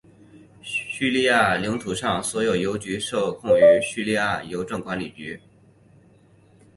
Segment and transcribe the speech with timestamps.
[0.63, 5.39] 匈牙利领土上的所有邮局受控于匈牙利邮政管理局。